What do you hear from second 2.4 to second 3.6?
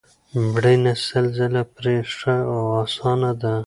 او اسانه ده